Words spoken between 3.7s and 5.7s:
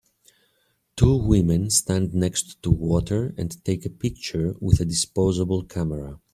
a picture with a disposable